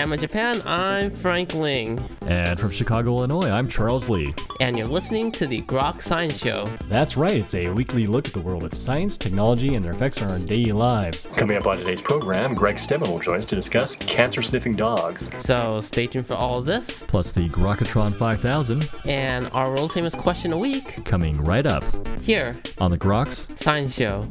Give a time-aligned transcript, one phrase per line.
[0.00, 2.02] Hammer Japan, I'm Frank Ling.
[2.22, 4.34] And from Chicago, Illinois, I'm Charles Lee.
[4.58, 6.64] And you're listening to the Grok Science Show.
[6.88, 10.22] That's right, it's a weekly look at the world of science, technology, and their effects
[10.22, 11.28] on our daily lives.
[11.36, 15.28] Coming up on today's program, Greg Stebbin will join us to discuss cancer sniffing dogs.
[15.38, 17.02] So stay tuned for all of this.
[17.02, 18.88] Plus the Grokatron 5000.
[19.04, 21.04] And our world famous question a week.
[21.04, 21.84] Coming right up.
[22.22, 22.58] Here.
[22.78, 24.26] On the Groks Science Show.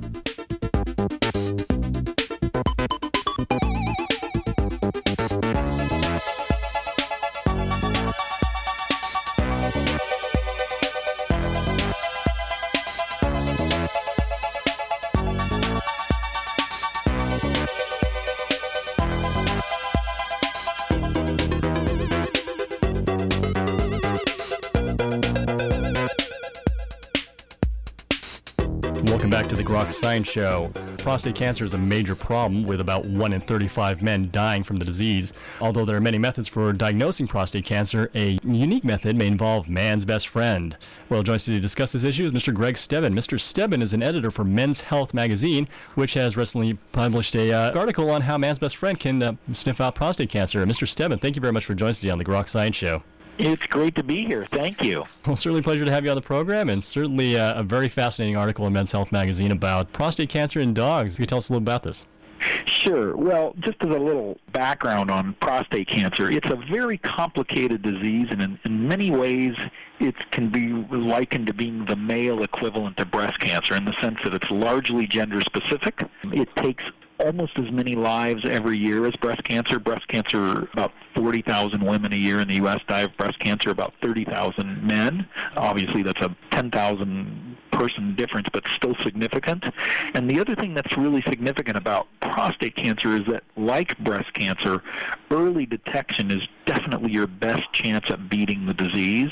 [29.99, 30.71] Science Show.
[30.97, 34.85] Prostate cancer is a major problem, with about 1 in 35 men dying from the
[34.85, 35.33] disease.
[35.59, 40.05] Although there are many methods for diagnosing prostate cancer, a unique method may involve man's
[40.05, 40.77] best friend.
[41.09, 42.53] Well, joining us to discuss this issue is Mr.
[42.53, 43.13] Greg Stebbin.
[43.13, 43.37] Mr.
[43.37, 48.09] Stebbin is an editor for Men's Health magazine, which has recently published a uh, article
[48.09, 50.65] on how man's best friend can uh, sniff out prostate cancer.
[50.65, 50.87] Mr.
[50.87, 53.03] Stebbin, thank you very much for joining us today on the Grok Science Show.
[53.39, 54.45] It's great to be here.
[54.45, 55.05] Thank you.
[55.25, 57.87] Well, certainly a pleasure to have you on the program, and certainly uh, a very
[57.87, 61.15] fascinating article in Men's Health magazine about prostate cancer in dogs.
[61.15, 62.05] Can you tell us a little about this?
[62.65, 63.15] Sure.
[63.15, 68.41] Well, just as a little background on prostate cancer, it's a very complicated disease, and
[68.41, 69.55] in, in many ways,
[69.99, 74.19] it can be likened to being the male equivalent to breast cancer in the sense
[74.23, 76.01] that it's largely gender specific.
[76.25, 76.83] It takes
[77.19, 79.79] almost as many lives every year as breast cancer.
[79.79, 82.79] Breast cancer, about 40,000 women a year in the U.S.
[82.87, 85.27] die of breast cancer, about 30,000 men.
[85.55, 89.65] Obviously, that's a 10,000 person difference, but still significant.
[90.13, 94.83] And the other thing that's really significant about prostate cancer is that, like breast cancer,
[95.31, 99.31] early detection is definitely your best chance at beating the disease.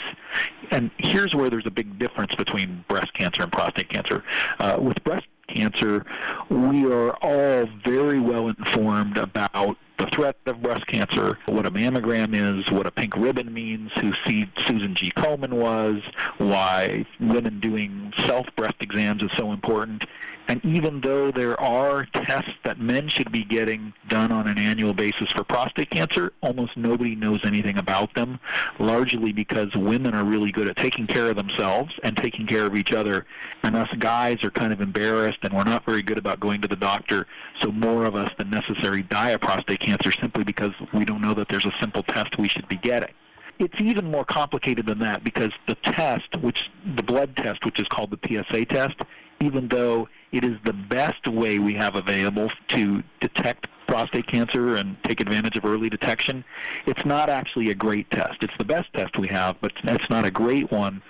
[0.71, 4.23] And here's where there's a big difference between breast cancer and prostate cancer.
[4.59, 6.05] Uh, with breast cancer,
[6.49, 12.35] we are all very well informed about the threat of breast cancer, what a mammogram
[12.35, 15.11] is, what a pink ribbon means, who Susan G.
[15.11, 16.03] Komen was,
[16.37, 20.05] why women doing self breast exams is so important.
[20.47, 24.93] And even though there are tests that men should be getting done on an annual
[24.93, 28.39] basis for prostate cancer, almost nobody knows anything about them,
[28.79, 32.75] largely because women are really good at taking care of themselves and taking care of
[32.75, 33.25] each other.
[33.63, 36.67] And us guys are kind of embarrassed and we're not very good about going to
[36.67, 37.27] the doctor.
[37.59, 41.33] So more of us than necessary die of prostate cancer simply because we don't know
[41.33, 43.13] that there's a simple test we should be getting
[43.59, 47.87] it's even more complicated than that because the test, which the blood test, which is
[47.87, 49.01] called the PSA test,
[49.41, 55.01] even though it is the best way we have available to detect prostate cancer and
[55.03, 56.43] take advantage of early detection.
[56.85, 58.43] It's not actually a great test.
[58.43, 61.01] It's the best test we have, but it's not a great one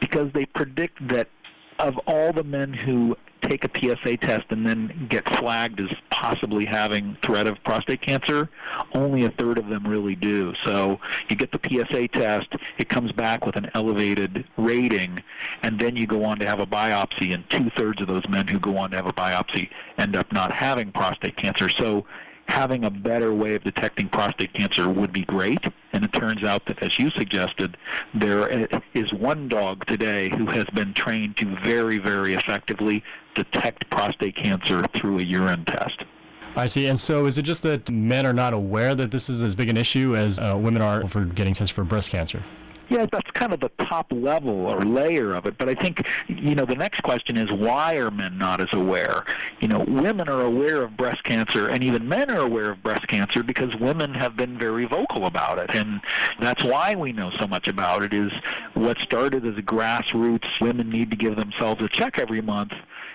[0.00, 1.28] because they predict that
[1.78, 6.64] of all the men who take a PSA test and then get flagged as possibly
[6.64, 8.48] having threat of prostate cancer,
[8.94, 10.54] only a third of them really do.
[10.54, 15.22] So you get the PSA test, it comes back with an elevated rating,
[15.62, 18.58] and then you go on to have a biopsy, and two-thirds of those men who
[18.58, 21.68] go on to have a biopsy end up not having prostate cancer.
[21.68, 22.06] So
[22.48, 25.64] having a better way of detecting prostate cancer would be great.
[25.92, 27.76] And it turns out that, as you suggested,
[28.14, 33.02] there is one dog today who has been trained to very, very effectively
[33.34, 36.04] detect prostate cancer through a urine test.
[36.54, 36.86] I see.
[36.86, 39.70] And so is it just that men are not aware that this is as big
[39.70, 42.42] an issue as uh, women are for getting tests for breast cancer?
[42.88, 45.56] Yeah, that's kind of the top level or layer of it.
[45.56, 49.24] But I think, you know, the next question is why are men not as aware?
[49.60, 53.08] You know, women are aware of breast cancer, and even men are aware of breast
[53.08, 55.74] cancer because women have been very vocal about it.
[55.74, 56.00] And
[56.40, 58.32] that's why we know so much about it is
[58.74, 62.72] what started as grassroots, women need to give themselves a check every month,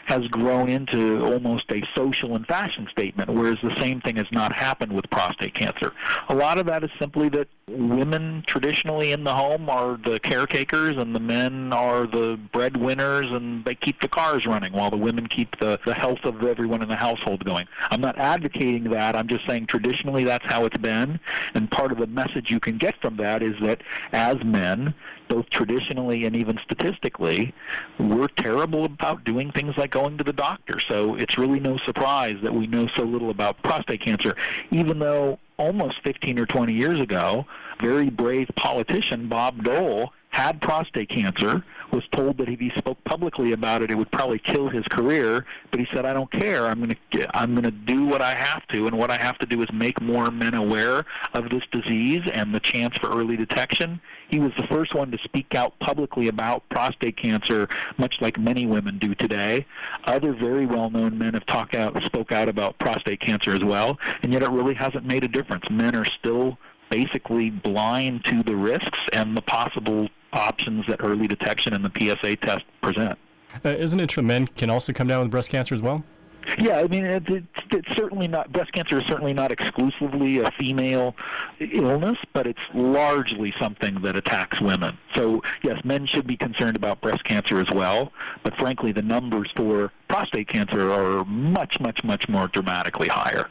[0.08, 4.54] has grown into almost a social and fashion statement, whereas the same thing has not
[4.54, 5.92] happened with prostate cancer.
[6.30, 10.96] A lot of that is simply that women traditionally in the home are the caretakers
[10.96, 15.28] and the men are the breadwinners and they keep the cars running while the women
[15.28, 17.68] keep the, the health of everyone in the household going.
[17.92, 19.14] I'm not advocating that.
[19.14, 21.20] I'm just saying traditionally that's how it's been.
[21.54, 23.82] And part of the message you can get from that is that
[24.14, 24.94] as men,
[25.28, 27.54] both traditionally and even statistically,
[28.00, 30.80] we're terrible about doing things like going to the doctor.
[30.80, 34.36] So it's really no surprise that we know so little about prostate cancer,
[34.72, 37.46] even though almost 15 or 20 years ago,
[37.80, 43.54] very brave politician Bob Dole had prostate cancer, was told that if he spoke publicly
[43.54, 45.48] about it, it would probably kill his career.
[45.72, 46.68] But he said, "I don't care.
[46.68, 49.40] I'm going to I'm going to do what I have to, and what I have
[49.40, 53.36] to do is make more men aware of this disease and the chance for early
[53.36, 54.00] detection."
[54.30, 57.68] He was the first one to speak out publicly about prostate cancer,
[57.98, 59.66] much like many women do today.
[60.04, 64.32] Other very well-known men have talked out, spoke out about prostate cancer as well, and
[64.34, 65.68] yet it really hasn't made a difference.
[65.72, 66.60] Men are still
[66.90, 72.36] basically blind to the risks and the possible options that early detection and the PSA
[72.38, 73.18] test present.
[73.66, 76.04] Uh, isn't it true men can also come down with breast cancer as well?
[76.58, 80.50] Yeah, I mean, it, it's, it's certainly not, breast cancer is certainly not exclusively a
[80.52, 81.14] female
[81.60, 84.98] illness, but it's largely something that attacks women.
[85.14, 88.14] So, yes, men should be concerned about breast cancer as well,
[88.44, 93.50] but frankly, the numbers for prostate cancer are much, much, much more dramatically higher.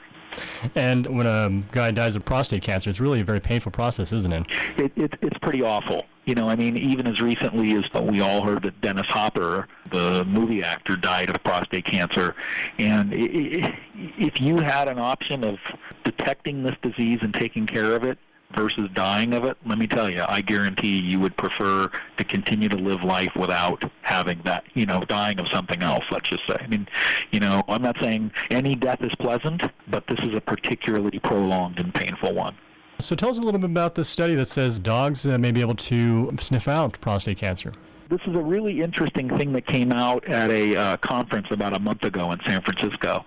[0.74, 4.32] And when a guy dies of prostate cancer, it's really a very painful process, isn't
[4.32, 4.46] it?
[4.76, 6.06] It, it it's pretty awful.
[6.24, 10.24] You know, I mean, even as recently as we all heard that Dennis Hopper, the
[10.24, 12.34] movie actor, died of prostate cancer.
[12.80, 15.58] And if you had an option of
[16.02, 18.18] detecting this disease and taking care of it,
[18.54, 22.68] versus dying of it, let me tell you, I guarantee you would prefer to continue
[22.68, 26.56] to live life without having that, you know, dying of something else, let's just say.
[26.58, 26.88] I mean,
[27.32, 31.80] you know, I'm not saying any death is pleasant, but this is a particularly prolonged
[31.80, 32.56] and painful one.
[32.98, 35.60] So tell us a little bit about this study that says dogs uh, may be
[35.60, 37.72] able to sniff out prostate cancer.
[38.08, 41.80] This is a really interesting thing that came out at a uh, conference about a
[41.80, 43.24] month ago in San Francisco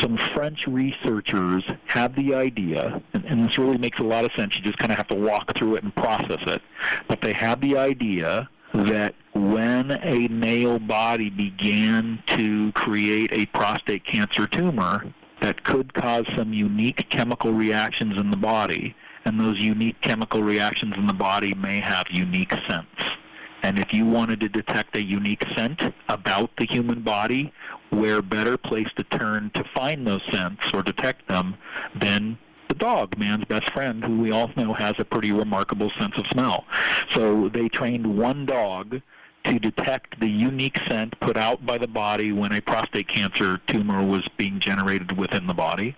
[0.00, 4.56] some French researchers had the idea, and, and, this really makes a lot of sense.
[4.56, 6.62] You just kind of have to walk through it and process it.
[7.08, 14.04] But they had the idea that when a male body began to create a prostate
[14.04, 18.94] cancer tumor, that could cause some unique chemical reactions in the body,
[19.24, 23.16] and those unique chemical reactions in the body may have unique scents.
[23.62, 27.52] And if you wanted to detect a unique scent about the human body,
[27.90, 31.56] where better place to turn to find those scents or detect them
[31.94, 32.38] than
[32.68, 36.26] the dog, man's best friend, who we all know has a pretty remarkable sense of
[36.26, 36.64] smell.
[37.10, 39.00] So they trained one dog
[39.44, 44.02] to detect the unique scent put out by the body when a prostate cancer tumor
[44.02, 45.94] was being generated within the body.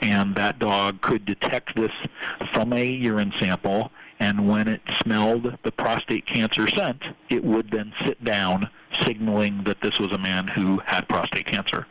[0.00, 1.92] And that dog could detect this
[2.52, 7.92] from a urine sample and when it smelled the prostate cancer scent, it would then
[8.04, 11.86] sit down, signaling that this was a man who had prostate cancer.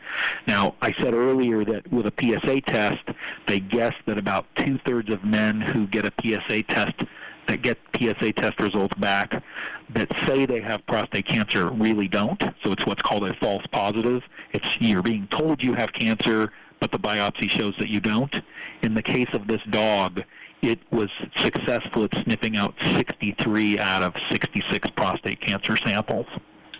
[0.46, 3.04] Now, I said earlier that with a PSA test,
[3.46, 7.04] they guess that about two thirds of men who get a PSA test
[7.46, 9.42] that get PSA test results back
[9.90, 12.42] that say they have prostate cancer really don't.
[12.62, 14.22] So it's what's called a false positive.
[14.52, 18.34] It's you're being told you have cancer, but the biopsy shows that you don't.
[18.82, 20.22] In the case of this dog,
[20.62, 26.26] it was successful at sniffing out 63 out of 66 prostate cancer samples.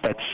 [0.03, 0.25] That's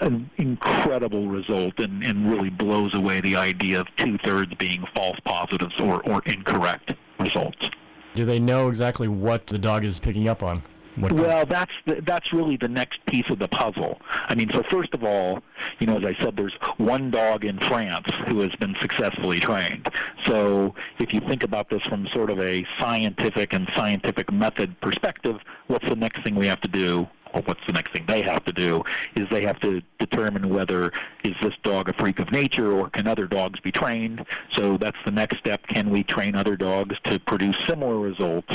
[0.00, 5.78] an incredible result and, and really blows away the idea of two-thirds being false positives
[5.78, 7.70] or, or incorrect results.
[8.14, 10.62] Do they know exactly what the dog is picking up on?
[11.00, 14.00] What well, that's the, that's really the next piece of the puzzle.
[14.10, 15.42] I mean, so first of all,
[15.78, 19.88] you know, as I said, there's one dog in France who has been successfully trained.
[20.24, 25.40] So if you think about this from sort of a scientific and scientific method perspective,
[25.66, 27.08] what's the next thing we have to do?
[27.32, 30.92] What's the next thing they have to do is they have to determine whether
[31.24, 34.24] is this dog a freak of nature or can other dogs be trained.
[34.50, 35.66] So that's the next step.
[35.66, 38.54] Can we train other dogs to produce similar results?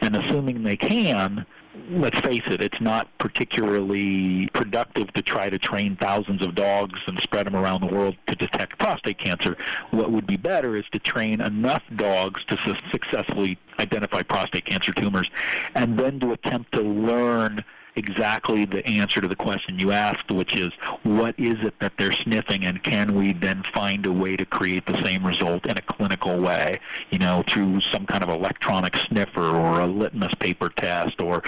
[0.00, 1.46] And assuming they can,
[1.90, 7.20] let's face it, it's not particularly productive to try to train thousands of dogs and
[7.20, 9.56] spread them around the world to detect prostate cancer.
[9.90, 14.92] What would be better is to train enough dogs to su- successfully identify prostate cancer
[14.92, 15.30] tumors
[15.74, 17.64] and then to attempt to learn
[17.98, 22.12] exactly the answer to the question you asked, which is what is it that they're
[22.12, 25.82] sniffing, and can we then find a way to create the same result in a
[25.82, 26.78] clinical way,
[27.10, 31.42] you know, through some kind of electronic sniffer or a litmus paper test, or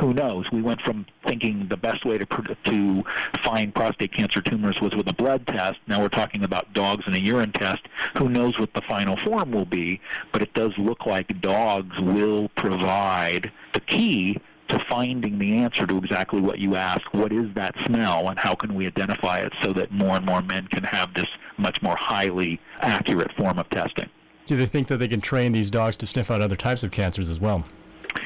[0.00, 0.50] who knows?
[0.50, 3.04] We went from thinking the best way to to
[3.42, 5.78] find prostate cancer tumors was with a blood test.
[5.88, 7.82] Now we're talking about dogs and a urine test.
[8.16, 10.00] Who knows what the final form will be?
[10.32, 15.98] But it does look like dogs will provide the key to finding the answer to
[15.98, 19.72] exactly what you ask What is that smell, and how can we identify it so
[19.74, 24.08] that more and more men can have this much more highly accurate form of testing?
[24.46, 26.90] Do they think that they can train these dogs to sniff out other types of
[26.90, 27.64] cancers as well?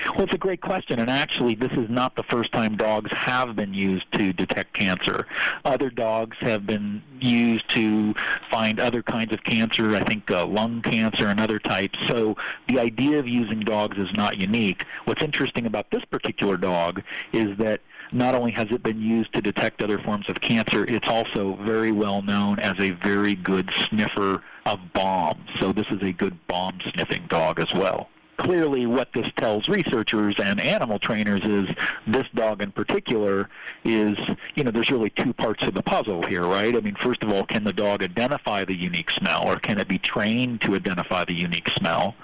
[0.09, 3.55] Well, it's a great question, and actually, this is not the first time dogs have
[3.55, 5.27] been used to detect cancer.
[5.65, 8.15] Other dogs have been used to
[8.51, 11.99] find other kinds of cancer, I think uh, lung cancer and other types.
[12.07, 12.37] So
[12.69, 14.85] the idea of using dogs is not unique.
[15.05, 17.03] What's interesting about this particular dog
[17.33, 17.81] is that
[18.13, 21.93] not only has it been used to detect other forms of cancer, it's also very
[21.93, 25.49] well known as a very good sniffer of bombs.
[25.59, 28.09] So this is a good bomb sniffing dog as well
[28.41, 31.69] clearly what this tells researchers and animal trainers is
[32.07, 33.51] this dog in particular
[33.85, 34.19] is,
[34.55, 36.75] you know, there's really two parts of the puzzle here, right?
[36.75, 39.89] I mean, first of all, can the dog identify the unique smell or can it
[39.89, 42.15] be trained to identify the unique smell?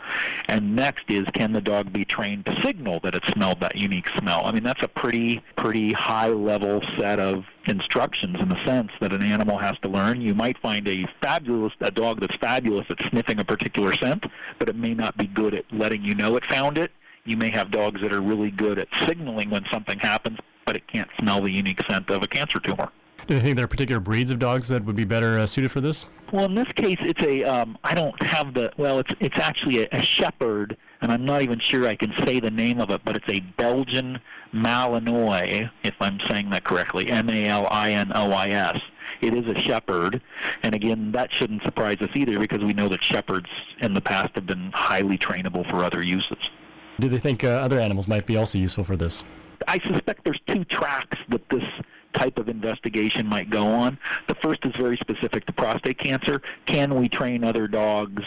[0.48, 4.08] And next is, can the dog be trained to signal that it smelled that unique
[4.08, 4.46] smell?
[4.46, 9.12] I mean, that's a pretty, pretty high level set of instructions in the sense that
[9.12, 10.20] an animal has to learn.
[10.20, 14.26] You might find a fabulous a dog that's fabulous at sniffing a particular scent,
[14.58, 16.92] but it may not be good at letting you know it found it.
[17.24, 20.86] You may have dogs that are really good at signaling when something happens, but it
[20.86, 22.90] can't smell the unique scent of a cancer tumor.
[23.26, 25.72] Do you think there are particular breeds of dogs that would be better uh, suited
[25.72, 26.04] for this?
[26.32, 27.42] Well, in this case, it's a.
[27.42, 28.72] Um, I don't have the.
[28.76, 32.38] Well, it's it's actually a, a shepherd, and I'm not even sure I can say
[32.38, 34.20] the name of it, but it's a Belgian
[34.54, 37.10] Malinois, if I'm saying that correctly.
[37.10, 38.80] M-A-L-I-N-O-I-S.
[39.20, 40.20] It is a shepherd,
[40.62, 43.48] and again, that shouldn't surprise us either because we know that shepherds
[43.80, 46.50] in the past have been highly trainable for other uses.
[46.98, 49.24] Do they think uh, other animals might be also useful for this?
[49.68, 51.64] I suspect there's two tracks that this
[52.12, 53.98] type of investigation might go on.
[54.28, 56.40] The first is very specific to prostate cancer.
[56.64, 58.22] Can we train other dogs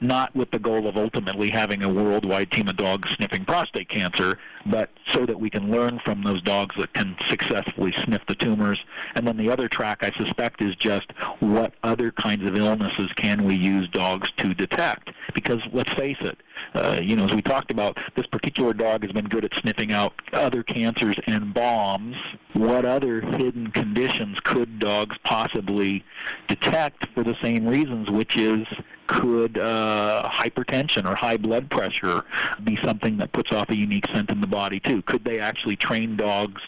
[0.00, 4.38] not with the goal of ultimately having a worldwide team of dogs sniffing prostate cancer,
[4.66, 8.84] but so that we can learn from those dogs that can successfully sniff the tumors.
[9.14, 13.44] And then the other track, I suspect, is just what other kinds of illnesses can
[13.44, 15.10] we use dogs to detect?
[15.34, 16.38] Because let's face it,
[16.74, 19.92] uh, you know, as we talked about, this particular dog has been good at sniffing
[19.92, 22.16] out other cancers and bombs.
[22.52, 26.04] What other hidden conditions could dogs possibly
[26.48, 28.66] detect for the same reasons, which is
[29.06, 32.24] could uh, hypertension or high blood pressure
[32.64, 35.02] be something that puts off a unique scent in the body too?
[35.02, 36.62] Could they actually train dogs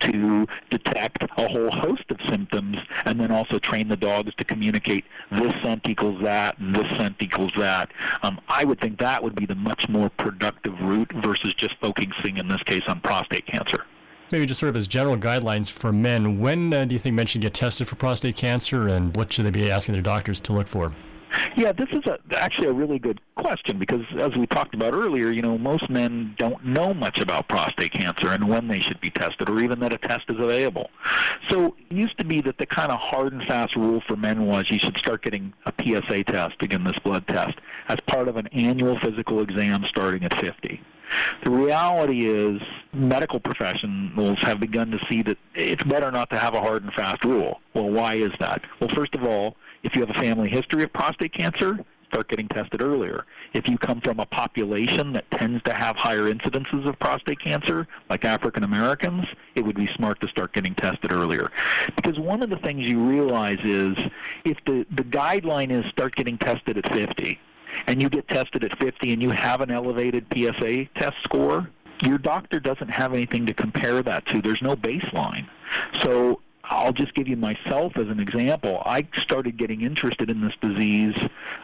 [0.00, 5.04] to detect a whole host of symptoms and then also train the dogs to communicate
[5.30, 7.90] this scent equals that and this scent equals that?
[8.22, 12.38] Um, I would think that would be the much more productive route versus just focusing
[12.38, 13.84] in this case on prostate cancer.
[14.30, 17.26] Maybe just sort of as general guidelines for men, when uh, do you think men
[17.26, 20.52] should get tested for prostate cancer and what should they be asking their doctors to
[20.52, 20.92] look for?
[21.56, 25.30] Yeah, this is a, actually a really good question because, as we talked about earlier,
[25.30, 29.10] you know, most men don't know much about prostate cancer and when they should be
[29.10, 30.90] tested, or even that a test is available.
[31.48, 34.46] So, it used to be that the kind of hard and fast rule for men
[34.46, 38.36] was you should start getting a PSA test, again, this blood test, as part of
[38.36, 40.80] an annual physical exam starting at 50.
[41.44, 42.60] The reality is
[42.92, 46.92] medical professionals have begun to see that it's better not to have a hard and
[46.92, 47.60] fast rule.
[47.74, 48.62] Well, why is that?
[48.80, 52.48] Well, first of all, if you have a family history of prostate cancer, start getting
[52.48, 53.26] tested earlier.
[53.52, 57.86] If you come from a population that tends to have higher incidences of prostate cancer,
[58.08, 61.50] like African Americans, it would be smart to start getting tested earlier.
[61.96, 63.96] Because one of the things you realize is
[64.44, 67.38] if the, the guideline is start getting tested at 50,
[67.88, 71.68] and you get tested at 50 and you have an elevated PSA test score,
[72.04, 74.40] your doctor doesn't have anything to compare that to.
[74.40, 75.48] There's no baseline.
[76.02, 76.40] So
[76.70, 78.82] I'll just give you myself as an example.
[78.84, 81.16] I started getting interested in this disease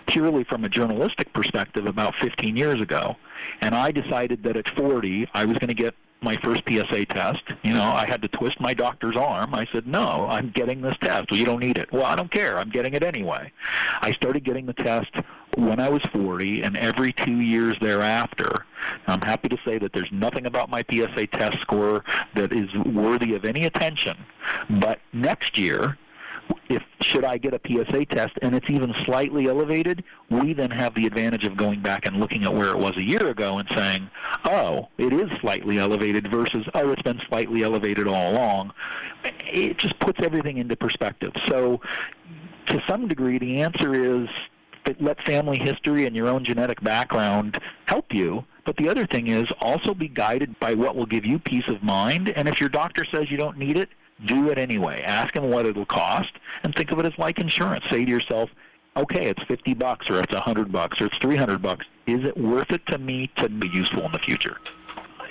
[0.06, 3.16] purely from a journalistic perspective about 15 years ago.
[3.60, 7.44] And I decided that at 40, I was going to get my first PSA test.
[7.62, 9.54] You know, I had to twist my doctor's arm.
[9.54, 11.30] I said, no, I'm getting this test.
[11.30, 11.90] Well, you don't need it.
[11.92, 12.58] Well, I don't care.
[12.58, 13.52] I'm getting it anyway.
[14.02, 15.14] I started getting the test
[15.56, 18.66] when I was 40 and every two years thereafter.
[19.10, 23.34] I'm happy to say that there's nothing about my PSA test score that is worthy
[23.34, 24.16] of any attention.
[24.68, 25.98] But next year,
[26.68, 30.94] if should I get a PSA test and it's even slightly elevated, we then have
[30.94, 33.68] the advantage of going back and looking at where it was a year ago and
[33.70, 34.10] saying,
[34.44, 38.72] oh, it is slightly elevated versus, oh, it's been slightly elevated all along.
[39.46, 41.32] It just puts everything into perspective.
[41.46, 41.80] So
[42.66, 44.28] to some degree, the answer is
[44.98, 48.44] let family history and your own genetic background help you.
[48.70, 51.82] But the other thing is also be guided by what will give you peace of
[51.82, 52.28] mind.
[52.28, 53.88] And if your doctor says you don't need it,
[54.26, 55.02] do it anyway.
[55.02, 57.84] Ask them what it'll cost, and think of it as like insurance.
[57.90, 58.48] Say to yourself,
[58.96, 61.84] okay, it's 50 bucks, or it's 100 bucks, or it's 300 bucks.
[62.06, 64.58] Is it worth it to me to be useful in the future?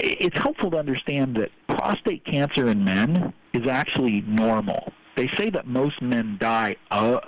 [0.01, 4.91] It's helpful to understand that prostate cancer in men is actually normal.
[5.15, 6.75] They say that most men die.
[6.91, 7.21] Uh,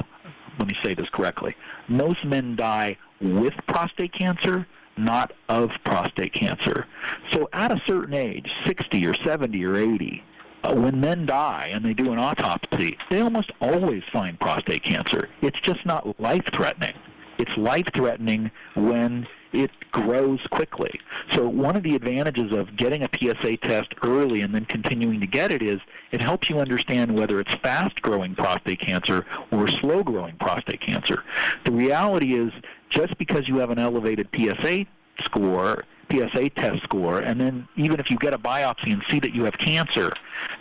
[0.60, 1.56] let me say this correctly.
[1.88, 4.68] Most men die with prostate cancer,
[5.06, 6.86] not of prostate cancer.
[7.32, 10.24] So at a certain age, 60 or 70 or 80,
[10.64, 15.30] uh, when men die and they do an autopsy, they almost always find prostate cancer.
[15.42, 16.94] It's just not life threatening.
[17.38, 20.92] It's life threatening when it grows quickly.
[21.32, 25.28] So one of the advantages of getting a PSA test early and then continuing to
[25.28, 25.82] get it is
[26.12, 31.24] it helps you understand whether it's fast growing prostate cancer or slow growing prostate cancer.
[31.66, 32.54] The reality is
[32.92, 34.86] just because you have an elevated PSA
[35.24, 39.34] score PSA test score, and then even if you get a biopsy and see that
[39.34, 40.12] you have cancer,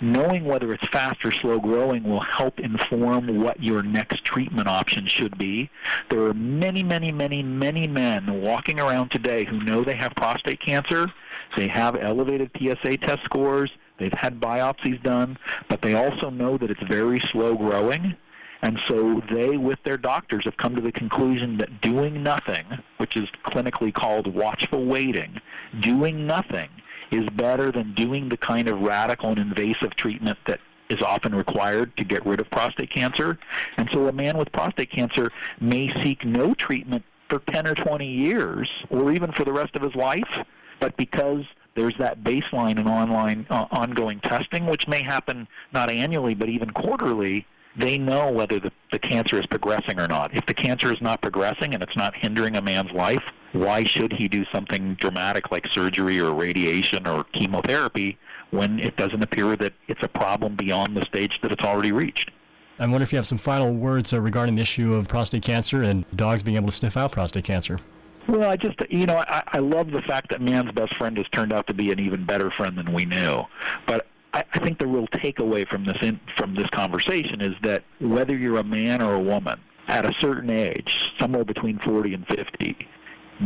[0.01, 5.07] knowing whether it's fast or slow growing will help inform what your next treatment option
[5.07, 5.69] should be.
[6.09, 10.61] There are many, many, many, many men walking around today who know they have prostate
[10.61, 11.13] cancer.
[11.57, 13.73] They have elevated PSA test scores.
[13.99, 15.37] They've had biopsies done,
[15.69, 18.17] but they also know that it's very slow growing
[18.63, 22.65] and so they, with their doctors, have come to the conclusion that doing nothing,
[22.99, 25.41] which is clinically called watchful waiting,
[25.81, 26.69] doing nothing
[27.11, 31.97] is better than doing the kind of radical and invasive treatment that is often required
[31.97, 33.39] to get rid of prostate cancer.
[33.77, 38.07] And so a man with prostate cancer may seek no treatment for 10 or 20
[38.07, 40.45] years or even for the rest of his life,
[40.81, 41.45] but because
[41.77, 46.71] there's that baseline and online uh, ongoing testing, which may happen not annually but even
[46.71, 47.47] quarterly,
[47.77, 50.35] they know whether the, the cancer is progressing or not.
[50.35, 53.23] If the cancer is not progressing and it's not hindering a man's life,
[53.53, 58.19] why should he do something dramatic like surgery or radiation or chemotherapy
[58.51, 62.31] when it doesn't appear that it's a problem beyond the stage that it's already reached?
[62.79, 65.83] I wonder if you have some final words uh, regarding the issue of prostate cancer
[65.83, 67.79] and dogs being able to sniff out prostate cancer.
[68.27, 71.29] Well, I just, you know, I, I love the fact that man's best friend has
[71.29, 73.45] turned out to be an even better friend than we knew.
[73.87, 77.83] But I, I think the real takeaway from this in, from this conversation is that
[78.01, 82.27] whether you're a man or a woman, at a certain age, somewhere between 40 and
[82.29, 82.77] 50,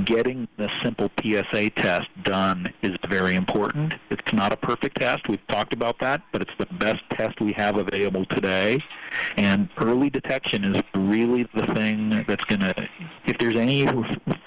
[0.05, 3.95] getting the simple PSA test done is very important.
[4.11, 5.29] It's not a perfect test.
[5.29, 8.83] We've talked about that, but it's the best test we have available today.
[9.37, 12.89] And early detection is really the thing that's going to,
[13.27, 13.87] if there's any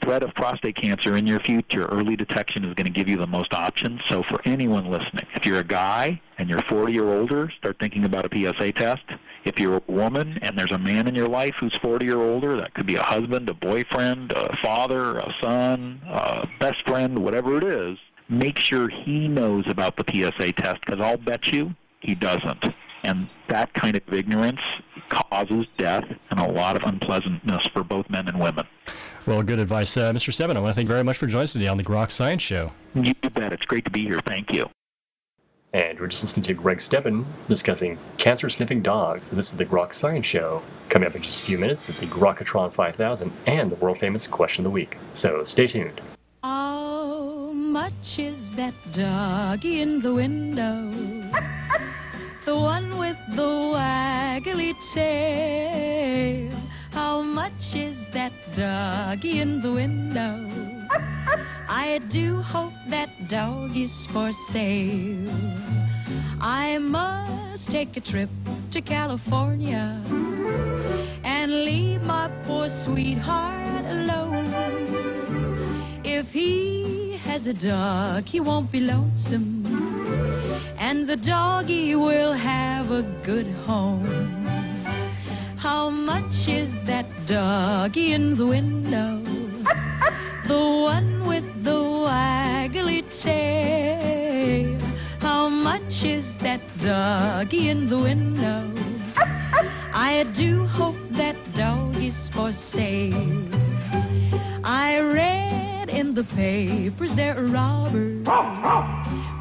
[0.02, 3.28] threat of prostate cancer in your future, early detection is going to give you the
[3.28, 4.04] most options.
[4.06, 8.04] So for anyone listening, if you're a guy and you're 40 or older, start thinking
[8.04, 9.04] about a PSA test.
[9.48, 12.58] If you're a woman and there's a man in your life who's 40 or older,
[12.58, 17.58] that could be a husband, a boyfriend, a father, a son, a best friend, whatever
[17.58, 22.14] it is, make sure he knows about the PSA test because I'll bet you he
[22.14, 22.66] doesn't.
[23.04, 24.60] And that kind of ignorance
[25.08, 28.68] causes death and a lot of unpleasantness for both men and women.
[29.26, 29.96] Well, good advice.
[29.96, 30.34] Uh, Mr.
[30.34, 32.12] Stebbin, I want to thank you very much for joining us today on the Grok
[32.12, 32.74] Science Show.
[32.96, 33.54] You bet.
[33.54, 34.20] It's great to be here.
[34.26, 34.70] Thank you.
[35.74, 39.30] And we're just listening to Greg Stebbin discussing cancer sniffing dogs.
[39.30, 40.62] This is the Grok Science Show.
[40.88, 44.28] Coming up in just a few minutes is the Grokatron 5000 and the world famous
[44.28, 44.98] question of the week.
[45.12, 46.00] So stay tuned.
[46.42, 50.90] How much is that dog in the window?
[52.46, 56.58] The one with the waggly tail.
[56.92, 60.77] How much is that dog in the window?
[60.90, 65.32] I do hope that dog is for sale.
[66.40, 68.30] I must take a trip
[68.72, 70.02] to California
[71.24, 74.54] and leave my poor sweetheart alone.
[76.04, 79.66] If he has a dog, he won't be lonesome,
[80.78, 84.06] and the doggy will have a good home.
[85.58, 89.24] How much is that doggy in the window?
[90.48, 91.76] The one with the
[92.08, 94.80] waggly tail.
[95.20, 98.72] How much is that doggy in the window?
[99.94, 103.50] I do hope that dog is for sale.
[104.64, 108.26] I read in the papers there are robbers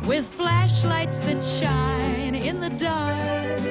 [0.08, 3.62] with flashlights that shine in the dark.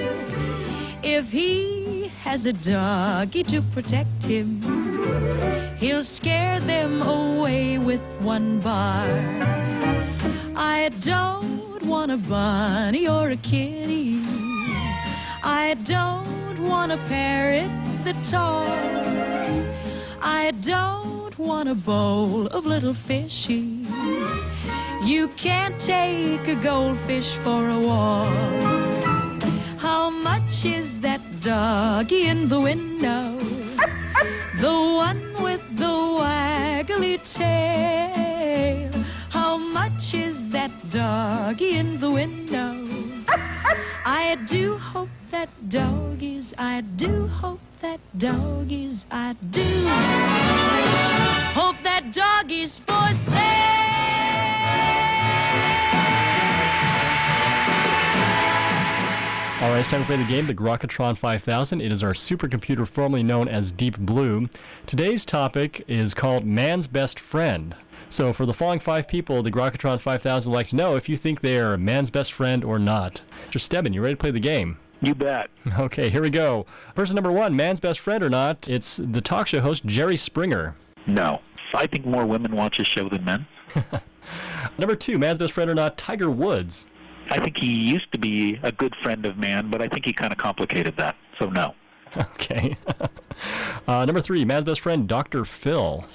[1.03, 5.44] If he has a doggy to protect him,
[5.77, 9.07] he'll scare them away with one bar.
[10.55, 14.23] I don't want a bunny or a kitty.
[15.43, 17.69] I don't want a parrot
[18.05, 18.95] that talks.
[20.21, 23.85] I don't want a bowl of little fishies.
[25.05, 28.33] You can't take a goldfish for a walk.
[29.77, 31.14] How much is that
[31.45, 33.39] doggy in the window?
[34.59, 39.03] The one with the waggly tail.
[39.29, 42.71] How much is that doggy in the window?
[44.05, 49.67] I do hope that doggies, I do hope that doggies, I do
[51.59, 53.07] hope that doggies for
[59.65, 61.81] All right, it's time to play the game, the Grokatron 5000.
[61.81, 64.47] It is our supercomputer formerly known as Deep Blue.
[64.85, 67.75] Today's topic is called Man's Best Friend.
[68.07, 71.17] So, for the following five people, the Grokatron 5000 would like to know if you
[71.17, 73.23] think they are man's best friend or not.
[73.49, 73.59] Mr.
[73.59, 74.77] Stebbin, you ready to play the game?
[75.01, 75.49] You bet.
[75.79, 76.67] Okay, here we go.
[76.93, 80.75] Person number one, man's best friend or not, it's the talk show host Jerry Springer.
[81.07, 81.41] No.
[81.73, 83.47] I think more women watch this show than men.
[84.77, 86.85] Number two, man's best friend or not, Tiger Woods.
[87.29, 90.13] I think he used to be a good friend of man, but I think he
[90.13, 91.15] kind of complicated that.
[91.39, 91.75] So no.
[92.17, 92.77] Okay.
[93.87, 95.43] uh, number three, man's best friend, Dr.
[95.45, 96.05] Phil.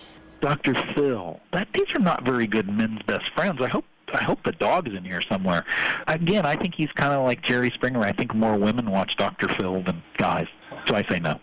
[0.40, 0.74] Dr.
[0.94, 1.40] Phil.
[1.52, 3.60] That these are not very good men's best friends.
[3.60, 5.64] I hope I hope the dog is in here somewhere.
[6.08, 8.00] Again, I think he's kind of like Jerry Springer.
[8.00, 9.48] I think more women watch Dr.
[9.48, 10.48] Phil than guys.
[10.86, 11.38] So I say no.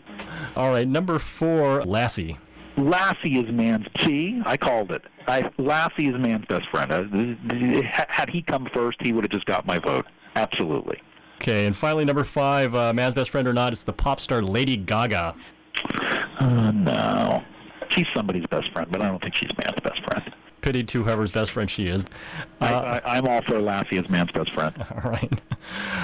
[0.56, 2.38] All right, number four, Lassie.
[2.78, 3.88] Lassie is man's.
[4.00, 5.04] See, I called it.
[5.28, 6.92] I, Lassie is man's best friend.
[6.92, 10.06] Uh, had he come first, he would have just got my vote.
[10.36, 11.02] Absolutely.
[11.42, 14.42] Okay, and finally, number five, uh, man's best friend or not, it's the pop star
[14.42, 15.36] Lady Gaga.
[16.40, 17.44] Uh, no.
[17.90, 20.34] She's somebody's best friend, but I don't think she's man's best friend.
[20.68, 22.04] Pity to whoever's best friend she is.
[22.60, 24.76] I, Uh, I, I'm all for Lassie as man's best friend.
[25.02, 25.32] all right.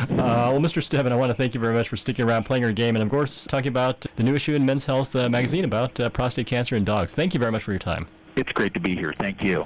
[0.10, 0.16] Uh,
[0.54, 0.82] well, Mr.
[0.82, 3.04] Stebbin, I want to thank you very much for sticking around playing our game and,
[3.04, 6.48] of course, talking about the new issue in Men's Health uh, magazine about uh, prostate
[6.48, 7.14] cancer in dogs.
[7.14, 8.08] Thank you very much for your time.
[8.38, 9.12] It's great to be here.
[9.18, 9.66] Thank you.